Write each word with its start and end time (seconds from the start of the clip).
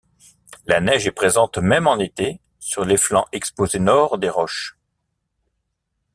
La 0.65 0.81
neige 0.81 1.05
est 1.05 1.11
présente 1.11 1.59
même 1.59 1.85
en 1.85 1.99
été 1.99 2.41
sur 2.57 2.83
les 2.85 2.97
flancs 2.97 3.27
exposés 3.33 3.77
nord 3.77 4.17
des 4.17 4.29
roches. 4.31 4.75